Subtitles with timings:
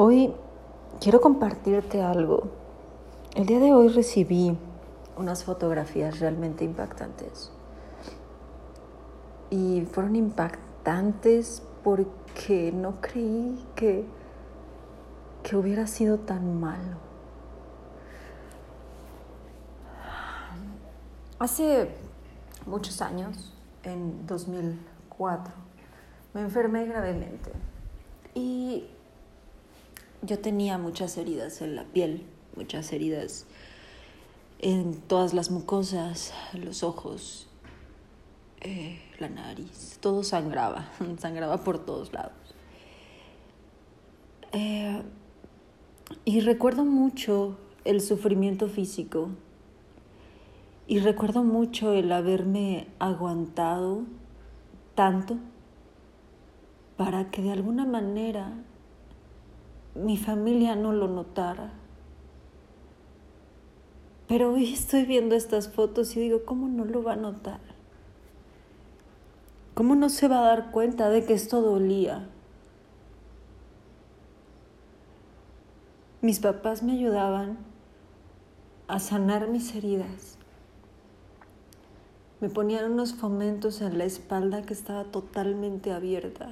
[0.00, 0.32] Hoy
[1.00, 2.44] quiero compartirte algo.
[3.34, 4.56] El día de hoy recibí
[5.16, 7.50] unas fotografías realmente impactantes.
[9.50, 14.06] Y fueron impactantes porque no creí que,
[15.42, 16.98] que hubiera sido tan malo.
[21.40, 21.92] Hace
[22.66, 23.52] muchos años,
[23.82, 25.52] en 2004,
[26.34, 27.50] me enfermé gravemente
[28.36, 28.88] y
[30.22, 32.24] yo tenía muchas heridas en la piel,
[32.56, 33.46] muchas heridas
[34.60, 37.48] en todas las mucosas, los ojos,
[38.60, 42.32] eh, la nariz, todo sangraba, sangraba por todos lados.
[44.52, 45.02] Eh,
[46.24, 49.30] y recuerdo mucho el sufrimiento físico
[50.86, 54.04] y recuerdo mucho el haberme aguantado
[54.94, 55.36] tanto
[56.96, 58.52] para que de alguna manera
[59.98, 61.72] mi familia no lo notara.
[64.28, 67.60] Pero hoy estoy viendo estas fotos y digo, ¿cómo no lo va a notar?
[69.74, 72.28] ¿Cómo no se va a dar cuenta de que esto dolía?
[76.20, 77.58] Mis papás me ayudaban
[78.88, 80.36] a sanar mis heridas.
[82.40, 86.50] Me ponían unos fomentos en la espalda que estaba totalmente abierta.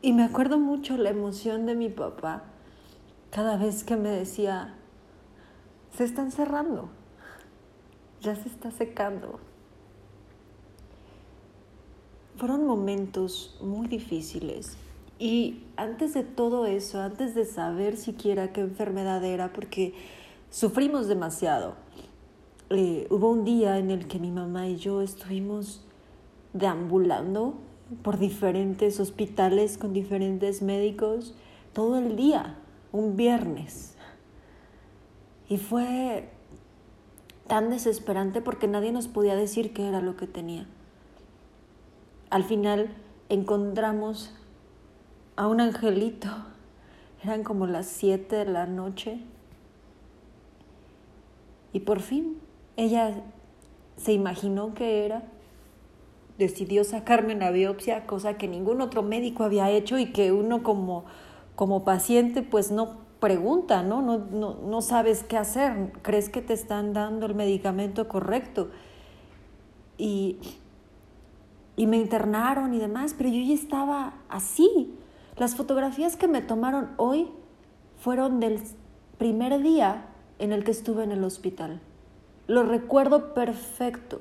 [0.00, 2.44] Y me acuerdo mucho la emoción de mi papá
[3.30, 4.74] cada vez que me decía,
[5.96, 6.88] se están cerrando,
[8.20, 9.40] ya se está secando.
[12.36, 14.76] Fueron momentos muy difíciles
[15.18, 19.94] y antes de todo eso, antes de saber siquiera qué enfermedad era, porque
[20.48, 21.74] sufrimos demasiado,
[22.70, 25.84] eh, hubo un día en el que mi mamá y yo estuvimos
[26.52, 27.54] deambulando
[28.02, 31.34] por diferentes hospitales con diferentes médicos
[31.72, 32.56] todo el día,
[32.92, 33.96] un viernes.
[35.48, 36.28] Y fue
[37.46, 40.66] tan desesperante porque nadie nos podía decir qué era lo que tenía.
[42.30, 42.90] Al final
[43.28, 44.34] encontramos
[45.36, 46.28] a un angelito.
[47.22, 49.20] Eran como las siete de la noche.
[51.72, 52.38] Y por fin
[52.76, 53.22] ella
[53.96, 55.22] se imaginó que era
[56.38, 61.04] decidió sacarme una biopsia, cosa que ningún otro médico había hecho y que uno como,
[61.56, 64.00] como paciente pues no pregunta, ¿no?
[64.00, 64.54] No, ¿no?
[64.64, 68.70] no sabes qué hacer, crees que te están dando el medicamento correcto.
[69.98, 70.38] Y,
[71.76, 74.94] y me internaron y demás, pero yo ya estaba así.
[75.36, 77.28] Las fotografías que me tomaron hoy
[77.98, 78.60] fueron del
[79.18, 80.06] primer día
[80.38, 81.80] en el que estuve en el hospital.
[82.46, 84.20] Lo recuerdo perfecto.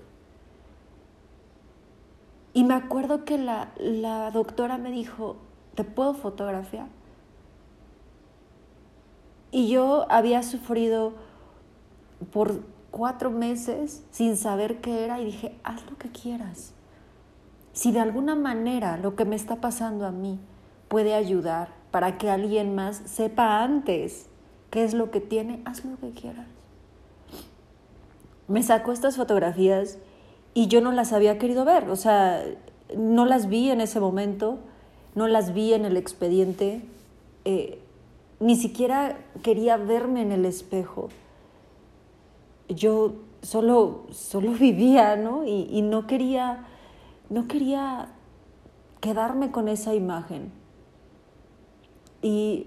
[2.57, 5.35] Y me acuerdo que la, la doctora me dijo,
[5.75, 6.87] ¿te puedo fotografiar?
[9.51, 11.13] Y yo había sufrido
[12.33, 16.73] por cuatro meses sin saber qué era y dije, haz lo que quieras.
[17.73, 20.39] Si de alguna manera lo que me está pasando a mí
[20.87, 24.31] puede ayudar para que alguien más sepa antes
[24.71, 26.47] qué es lo que tiene, haz lo que quieras.
[28.47, 29.99] Me sacó estas fotografías
[30.57, 32.43] y yo no las había querido ver, o sea,
[32.97, 34.57] no las vi en ese momento,
[35.13, 36.81] no las vi en el expediente,
[37.45, 37.79] eh,
[38.39, 41.09] ni siquiera quería verme en el espejo.
[42.69, 43.13] Yo
[43.43, 45.45] solo, solo vivía, ¿no?
[45.45, 46.65] Y, y no quería,
[47.29, 48.09] no quería
[48.99, 50.51] quedarme con esa imagen.
[52.23, 52.65] Y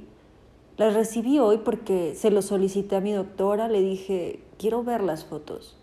[0.76, 5.24] la recibí hoy porque se lo solicité a mi doctora, le dije, quiero ver las
[5.24, 5.79] fotos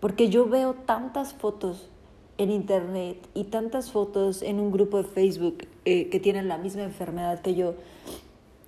[0.00, 1.90] porque yo veo tantas fotos
[2.38, 6.82] en internet y tantas fotos en un grupo de Facebook eh, que tienen la misma
[6.82, 7.74] enfermedad que yo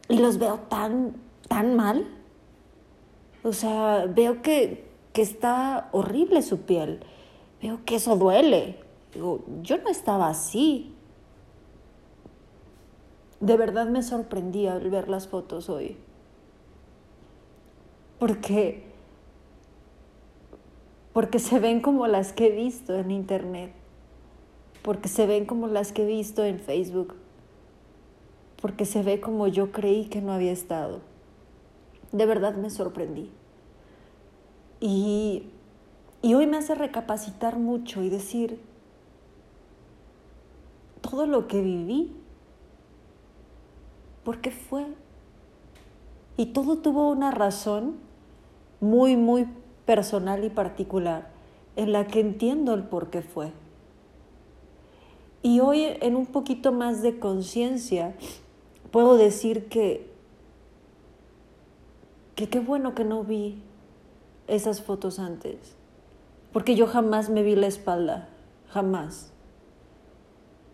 [0.09, 1.15] y los veo tan,
[1.49, 2.07] tan mal.
[3.43, 7.01] O sea, veo que, que está horrible su piel,
[7.63, 8.79] veo que eso duele.
[9.15, 10.95] Digo, yo no estaba así.
[13.41, 15.97] De verdad me sorprendí al ver las fotos hoy.
[18.19, 18.92] Porque
[21.13, 23.73] porque se ven como las que he visto en internet,
[24.83, 27.15] porque se ven como las que he visto en Facebook,
[28.61, 31.01] porque se ve como yo creí que no había estado.
[32.13, 33.31] De verdad me sorprendí.
[34.81, 35.51] Y,
[36.23, 38.61] y hoy me hace recapacitar mucho y decir,
[41.01, 42.13] todo lo que viví,
[44.25, 44.87] ¿por qué fue?
[46.37, 47.97] Y todo tuvo una razón
[48.81, 49.47] muy, muy
[49.93, 51.29] personal y particular
[51.77, 53.53] en la que entiendo el por qué fue.
[55.43, 58.15] Y hoy en un poquito más de conciencia
[58.91, 60.11] puedo decir que,
[62.37, 63.61] que qué bueno que no vi
[64.47, 65.77] esas fotos antes,
[66.55, 68.31] porque yo jamás me vi la espalda,
[68.71, 69.31] jamás.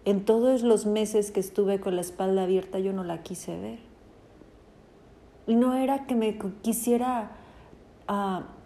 [0.05, 3.81] En todos los meses que estuve con la espalda abierta yo no la quise ver.
[5.49, 7.33] Y no era que me quisiera
[8.09, 8.58] uh,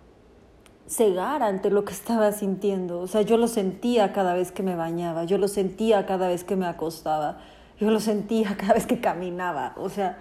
[0.86, 3.00] cegar ante lo que estaba sintiendo.
[3.00, 6.44] O sea, yo lo sentía cada vez que me bañaba, yo lo sentía cada vez
[6.44, 7.38] que me acostaba,
[7.78, 9.74] yo lo sentía cada vez que caminaba.
[9.76, 10.18] O sea,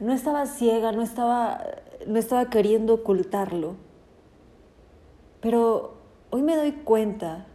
[0.00, 1.62] no estaba ciega, no estaba,
[2.06, 3.76] no estaba queriendo ocultarlo.
[5.40, 5.94] Pero
[6.30, 7.46] hoy me doy cuenta,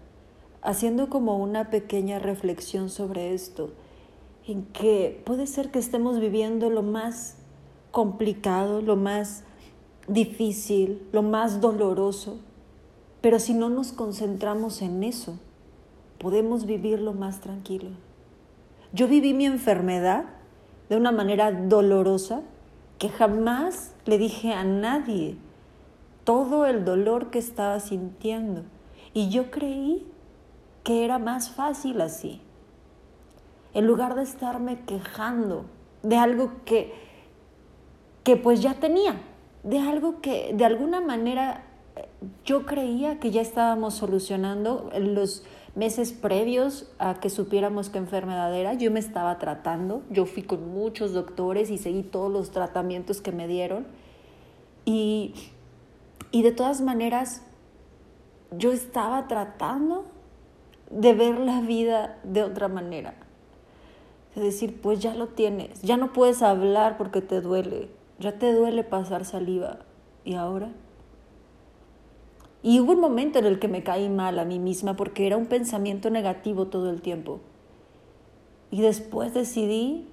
[0.61, 3.71] haciendo como una pequeña reflexión sobre esto,
[4.45, 7.37] en que puede ser que estemos viviendo lo más
[7.91, 9.43] complicado, lo más
[10.07, 12.37] difícil, lo más doloroso,
[13.21, 15.37] pero si no nos concentramos en eso,
[16.17, 17.89] podemos vivirlo más tranquilo.
[18.93, 20.25] Yo viví mi enfermedad
[20.89, 22.41] de una manera dolorosa
[22.97, 25.37] que jamás le dije a nadie
[26.23, 28.63] todo el dolor que estaba sintiendo.
[29.13, 30.05] Y yo creí
[30.83, 32.41] que era más fácil así.
[33.73, 35.65] En lugar de estarme quejando
[36.03, 36.93] de algo que,
[38.23, 39.21] que pues ya tenía,
[39.63, 41.63] de algo que de alguna manera
[42.45, 45.43] yo creía que ya estábamos solucionando los
[45.75, 48.73] meses previos a que supiéramos qué enfermedad era.
[48.73, 53.31] Yo me estaba tratando, yo fui con muchos doctores y seguí todos los tratamientos que
[53.31, 53.85] me dieron.
[54.85, 55.33] Y,
[56.31, 57.43] y de todas maneras,
[58.51, 60.05] yo estaba tratando
[60.89, 63.13] de ver la vida de otra manera.
[64.35, 68.53] Es decir, pues ya lo tienes, ya no puedes hablar porque te duele, ya te
[68.53, 69.79] duele pasar saliva.
[70.23, 70.71] ¿Y ahora?
[72.63, 75.37] Y hubo un momento en el que me caí mal a mí misma porque era
[75.37, 77.39] un pensamiento negativo todo el tiempo.
[78.71, 80.07] Y después decidí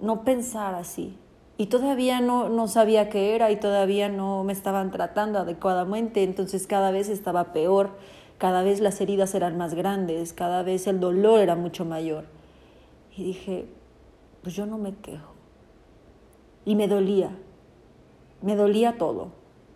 [0.00, 1.16] no pensar así.
[1.58, 6.66] Y todavía no, no sabía qué era y todavía no me estaban tratando adecuadamente, entonces
[6.66, 7.90] cada vez estaba peor,
[8.38, 12.24] cada vez las heridas eran más grandes, cada vez el dolor era mucho mayor.
[13.16, 13.66] Y dije,
[14.42, 15.34] pues yo no me quejo.
[16.64, 17.36] Y me dolía,
[18.42, 19.28] me dolía todo,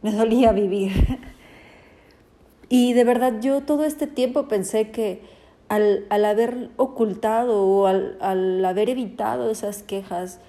[0.03, 0.93] me dolía vivir.
[2.69, 5.23] y de verdad yo todo este tiempo pensé que
[5.69, 10.41] al, haber ocultado o al, haber evitado esas quejas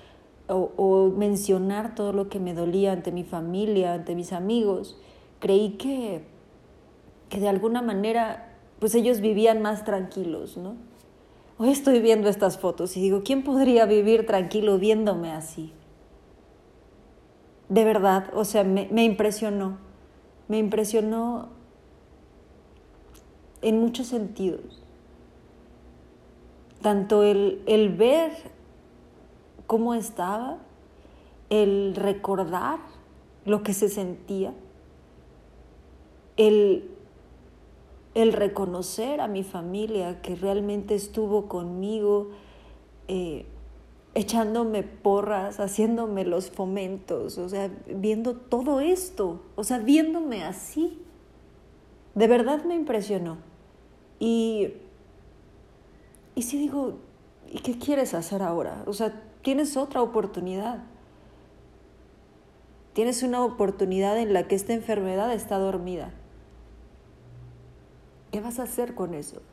[0.48, 4.98] o, o, mencionar todo lo que me dolía ante mi familia, ante mis amigos,
[5.40, 6.24] creí que,
[7.30, 10.76] que de alguna manera pues ellos vivían más tranquilos, ¿no?
[11.58, 15.74] Hoy estoy viendo estas fotos y digo, ¿quién podría vivir tranquilo viéndome así?
[17.70, 19.78] De verdad, o sea, me, impresionó,
[20.48, 21.50] me impresionó
[23.62, 24.84] en muchos sentidos.
[26.82, 28.32] Tanto el, el ver
[29.66, 30.60] cómo estaba,
[31.50, 32.80] el recordar
[33.46, 34.54] lo que se sentía,
[36.38, 36.90] el,
[38.14, 42.30] el reconocer a mi familia que realmente estuvo conmigo,
[43.08, 43.46] eh,
[44.18, 51.00] echándome porras, haciéndome los fomentos, o sea, viendo todo esto, o sea, viéndome así.
[52.16, 53.38] De verdad me impresionó.
[54.20, 54.74] Y,
[56.34, 56.98] y sí digo,
[57.52, 58.82] ¿y qué quieres hacer ahora?
[58.88, 60.80] O sea, tienes otra oportunidad.
[62.94, 66.12] Tienes una oportunidad en la que esta enfermedad está dormida.
[68.32, 69.44] ¿Qué vas a hacer con eso?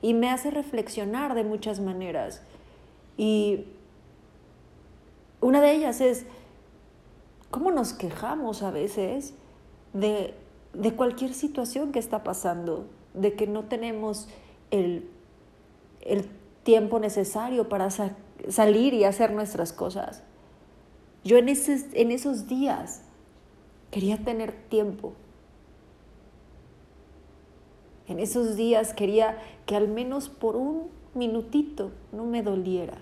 [0.00, 2.42] Y me hace reflexionar de muchas maneras.
[3.22, 3.66] Y
[5.40, 6.26] una de ellas es
[7.52, 9.34] cómo nos quejamos a veces
[9.92, 10.34] de,
[10.96, 14.28] cualquier situación que está pasando, de que no tenemos
[14.72, 15.08] el,
[16.64, 17.90] tiempo necesario para
[18.48, 20.24] salir y hacer nuestras cosas.
[21.22, 23.02] Yo en, en esos días
[23.92, 25.12] quería tener tiempo.
[28.08, 32.98] En esos días quería que al menos por un minutito no me doliera,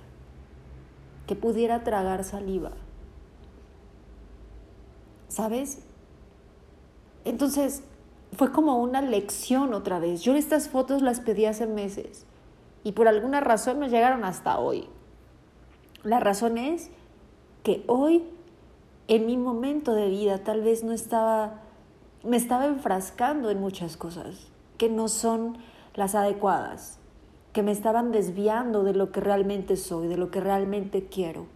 [1.31, 2.73] que pudiera tragar saliva.
[5.29, 5.79] ¿Sabes?
[7.25, 7.85] Entonces
[8.33, 10.23] fue como una lección otra vez.
[10.23, 12.27] Yo estas fotos las pedí hace meses
[12.83, 14.89] y por alguna razón me llegaron hasta hoy.
[16.03, 16.91] La razón es
[17.63, 18.25] que hoy,
[19.07, 21.61] en mi momento de vida, tal vez no estaba,
[22.25, 25.59] me estaba enfrascando en muchas cosas que no son
[25.95, 27.00] las adecuadas
[27.53, 31.47] que me estaban desviando de lo que realmente soy, de lo que realmente quiero.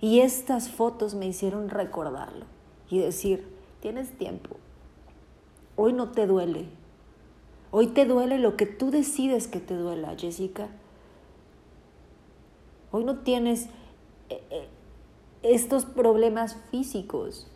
[0.00, 2.46] Y estas fotos me hicieron recordarlo
[2.88, 3.46] y decir,
[3.80, 4.56] tienes tiempo,
[5.76, 6.68] hoy no te duele,
[7.72, 10.68] Hoy te duele lo que tú decides que te duela, Jessica.
[12.90, 13.66] Hoy no tienes
[14.28, 14.68] eh, eh,
[15.42, 17.48] estos problemas físicos.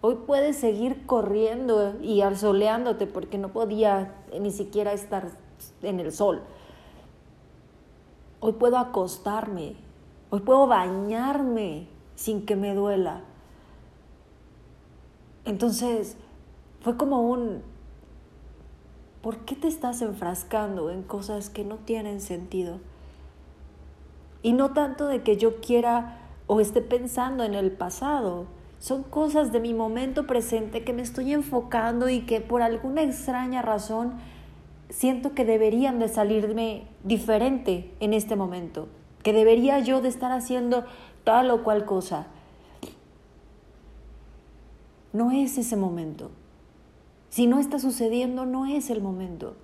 [0.00, 5.32] Hoy puedes seguir corriendo y arzoleándote porque no podía ni siquiera estar
[5.82, 6.42] en el sol.
[8.40, 9.76] Hoy puedo acostarme.
[10.30, 13.22] Hoy puedo bañarme sin que me duela.
[15.44, 16.16] Entonces,
[16.80, 17.62] fue como un,
[19.22, 22.80] ¿por qué te estás enfrascando en cosas que no tienen sentido?
[24.42, 28.46] Y no tanto de que yo quiera o esté pensando en el pasado,
[28.78, 33.62] son cosas de mi momento presente que me estoy enfocando y que por alguna extraña
[33.62, 34.14] razón
[34.88, 38.88] siento que deberían de salirme diferente en este momento,
[39.22, 40.84] que debería yo de estar haciendo
[41.24, 42.28] tal o cual cosa.
[45.12, 46.30] No es ese momento.
[47.28, 49.56] Si no está sucediendo, no es el momento.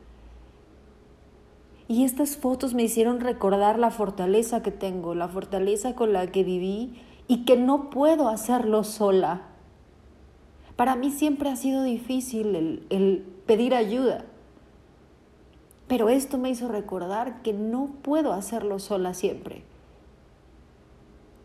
[1.89, 6.43] Y estas fotos me hicieron recordar la fortaleza que tengo, la fortaleza con la que
[6.43, 9.43] viví y que no puedo hacerlo sola.
[10.77, 14.25] Para mí siempre ha sido difícil el, el pedir ayuda.
[15.93, 19.63] Pero esto me hizo recordar que no puedo hacerlo sola siempre.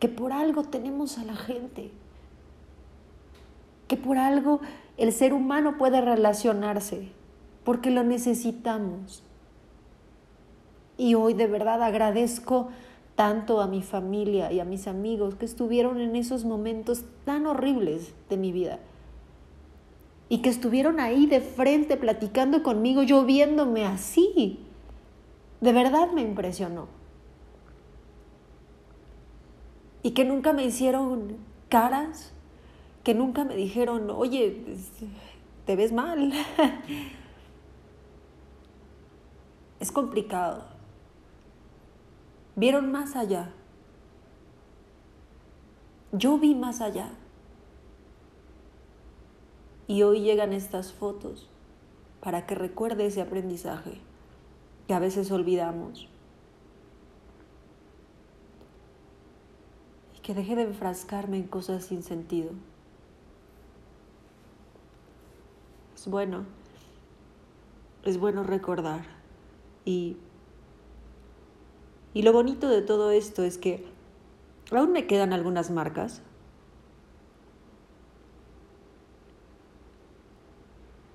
[0.00, 1.90] Que por algo tenemos a la gente.
[3.88, 4.60] Que por algo
[4.96, 7.10] el ser humano puede relacionarse.
[7.62, 9.22] Porque lo necesitamos.
[10.96, 12.70] Y hoy de verdad agradezco
[13.16, 18.14] tanto a mi familia y a mis amigos que estuvieron en esos momentos tan horribles
[18.30, 18.78] de mi vida.
[20.28, 24.60] Y que estuvieron ahí de frente platicando conmigo, yo viéndome así.
[25.60, 26.86] De verdad me impresionó.
[30.02, 31.36] Y que nunca me hicieron
[31.68, 32.32] caras,
[33.04, 34.64] que nunca me dijeron, oye,
[35.64, 36.32] te ves mal.
[39.80, 40.78] es complicado
[42.58, 43.52] vieron más allá.
[46.10, 47.10] Yo vi más allá.
[49.88, 51.50] Y hoy llegan estas fotos
[52.20, 54.00] para que recuerde ese aprendizaje
[54.86, 56.08] que a veces olvidamos.
[60.16, 62.52] Y que deje de enfrascarme en cosas sin sentido.
[65.96, 66.44] Es bueno,
[68.04, 69.04] es bueno recordar
[69.84, 70.16] y
[72.14, 73.84] y lo bonito de todo esto es que
[74.72, 76.22] aún me quedan algunas marcas,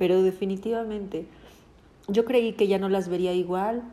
[0.03, 1.27] pero definitivamente
[2.10, 3.83] yo creí que ya no las vería igual,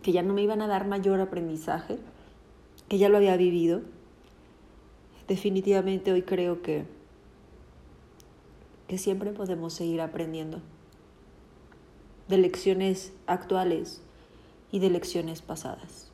[0.00, 1.98] que ya no me iban a dar mayor aprendizaje,
[2.88, 3.82] que ya lo había vivido.
[5.28, 6.86] Definitivamente hoy creo que,
[8.88, 10.62] que siempre podemos seguir aprendiendo
[12.28, 14.00] de lecciones actuales
[14.72, 16.13] y de lecciones pasadas.